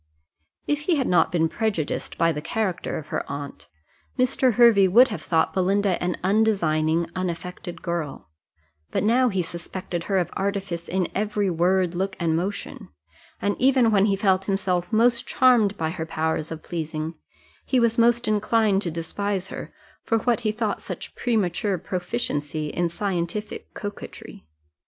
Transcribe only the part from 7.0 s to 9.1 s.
unaffected girl; but